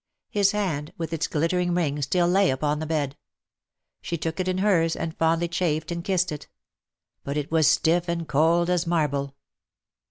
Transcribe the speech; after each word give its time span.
His 0.31 0.51
hand, 0.53 0.93
with 0.97 1.13
its 1.13 1.27
glittering 1.27 1.75
ring, 1.75 2.01
still 2.01 2.33
Jay 2.33 2.49
upon 2.49 2.79
the 2.79 2.87
bed; 2.87 3.15
she 4.01 4.17
took 4.17 4.39
it 4.39 4.47
in 4.47 4.57
hers, 4.57 4.95
and 4.95 5.15
fondly 5.15 5.47
chafed 5.47 5.91
and 5.91 6.03
kissed 6.03 6.31
it. 6.31 6.47
But 7.23 7.37
it 7.37 7.51
was 7.51 7.67
stiff 7.67 8.09
and 8.09 8.27
cold 8.27 8.67
as 8.71 8.87
marble 8.87 9.35